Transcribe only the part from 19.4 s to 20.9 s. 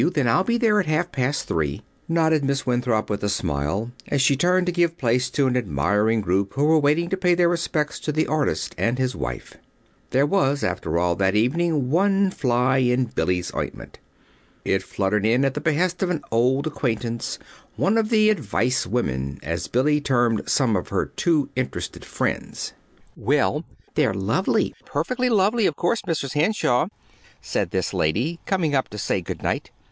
as Billy termed some of